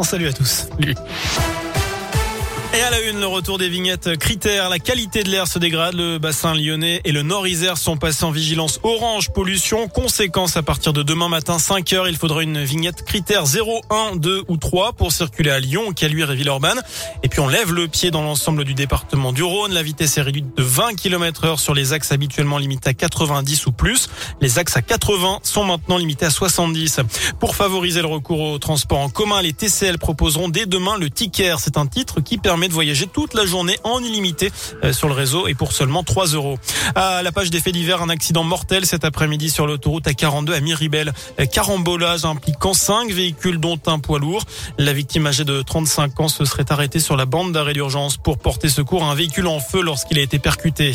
[0.00, 0.68] Salut à tous.
[2.74, 4.70] Et à la une, le retour des vignettes critères.
[4.70, 5.94] La qualité de l'air se dégrade.
[5.94, 9.88] Le bassin lyonnais et le Nord-Isère sont passés en vigilance orange pollution.
[9.88, 14.16] Conséquence, à partir de demain matin, 5 heures, il faudra une vignette critère 0, 1,
[14.16, 16.80] 2 ou 3 pour circuler à Lyon, Caluire et Villeurbanne.
[17.22, 19.74] Et puis on lève le pied dans l'ensemble du département du Rhône.
[19.74, 23.66] La vitesse est réduite de 20 km heure sur les axes habituellement limités à 90
[23.66, 24.08] ou plus.
[24.40, 27.00] Les axes à 80 sont maintenant limités à 70.
[27.38, 31.52] Pour favoriser le recours au transport en commun, les TCL proposeront dès demain le ticket.
[31.58, 34.50] C'est un titre qui permet de voyager toute la journée en illimité
[34.84, 36.58] euh, sur le réseau et pour seulement 3 euros.
[36.94, 40.54] À la page des faits divers, un accident mortel cet après-midi sur l'autoroute à 42
[40.54, 41.12] à Miribel.
[41.40, 44.44] Euh, carambolage impliquant 5 véhicules dont un poids lourd.
[44.78, 48.38] La victime âgée de 35 ans se serait arrêtée sur la bande d'arrêt d'urgence pour
[48.38, 50.92] porter secours à un véhicule en feu lorsqu'il a été percuté.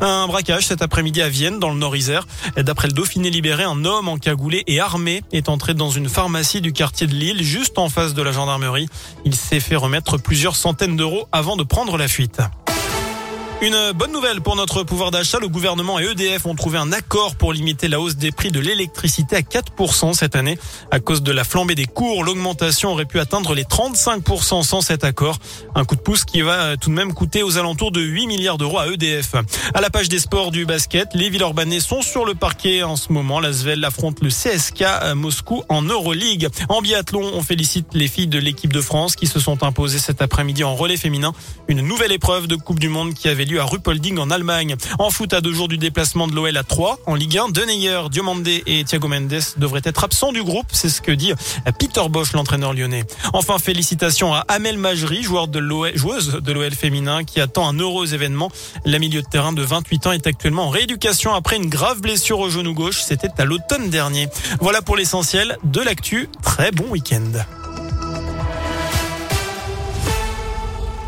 [0.00, 2.26] Un braquage cet après-midi à Vienne dans le Nord-Isère.
[2.56, 6.72] D'après le Dauphiné libéré, un homme encagoulé et armé est entré dans une pharmacie du
[6.72, 8.88] quartier de Lille juste en face de la gendarmerie.
[9.24, 12.40] Il s'est fait remettre plusieurs centaines d'euros avant de prendre la fuite.
[13.60, 15.40] Une bonne nouvelle pour notre pouvoir d'achat.
[15.40, 18.60] Le gouvernement et EDF ont trouvé un accord pour limiter la hausse des prix de
[18.60, 20.56] l'électricité à 4% cette année.
[20.92, 25.02] À cause de la flambée des cours, l'augmentation aurait pu atteindre les 35% sans cet
[25.02, 25.38] accord.
[25.74, 28.58] Un coup de pouce qui va tout de même coûter aux alentours de 8 milliards
[28.58, 29.34] d'euros à EDF.
[29.74, 33.12] À la page des sports du basket, les Villeurbanais sont sur le parquet en ce
[33.12, 33.40] moment.
[33.40, 36.48] La Svel affronte le CSK à Moscou en Euroleague.
[36.68, 40.22] En biathlon, on félicite les filles de l'équipe de France qui se sont imposées cet
[40.22, 41.32] après-midi en relais féminin.
[41.66, 44.76] Une nouvelle épreuve de Coupe du Monde qui avait à Ruppolding en Allemagne.
[44.98, 48.00] En foot, à deux jours du déplacement de l'OL à 3 en Ligue 1, Deneyer,
[48.10, 50.66] Diomandé et Thiago Mendes devraient être absents du groupe.
[50.72, 51.32] C'est ce que dit
[51.78, 53.04] Peter Bosch, l'entraîneur lyonnais.
[53.32, 58.50] Enfin, félicitations à Amel Majri, joueuse de l'OL féminin qui attend un heureux événement.
[58.84, 62.40] La milieu de terrain de 28 ans est actuellement en rééducation après une grave blessure
[62.40, 63.00] au genou gauche.
[63.00, 64.28] C'était à l'automne dernier.
[64.60, 66.28] Voilà pour l'essentiel de l'actu.
[66.42, 67.32] Très bon week-end.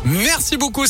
[0.03, 0.87] Merci beaucoup.